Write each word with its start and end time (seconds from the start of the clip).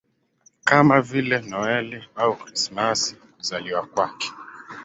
kama 0.63 1.01
vile 1.01 1.41
Noeli 1.41 2.07
au 2.15 2.35
Krismasi 2.35 3.15
kuzaliwa 3.15 3.87
kwake 3.87 4.31